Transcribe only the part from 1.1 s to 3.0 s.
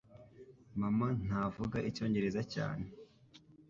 ntavuga Icyongereza cyane